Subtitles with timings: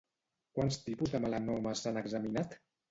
[0.59, 2.63] Quants tipus de melanomes s'han examinat?